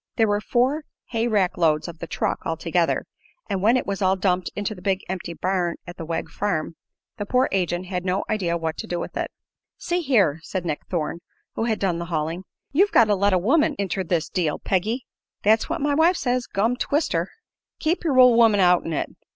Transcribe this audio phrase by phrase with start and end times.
[0.15, 3.05] There were four hay rack loads of the "truck," altogether,
[3.47, 6.75] and when it was all dumped into the big empty barn at the Wegg farm
[7.17, 9.29] the poor agent had no idea what to do with it.
[9.77, 11.19] "See here," said Nick Thorne,
[11.53, 15.05] who had done the hauling, "you've got to let a woman inter this deal, Peggy."
[15.43, 17.29] "That's what my wife says, gum twist her."
[17.77, 19.15] "Keep yer ol' woman out'n it.